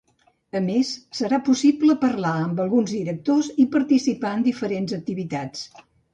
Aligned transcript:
A 0.59 0.59
més, 0.67 0.93
serà 1.17 1.39
possible 1.49 1.97
parlar 2.05 2.31
amb 2.47 2.63
alguns 2.65 2.95
directors 2.95 3.51
i 3.67 3.67
participar 3.77 4.35
en 4.41 4.49
diferents 4.51 4.99
activitats. 5.01 5.65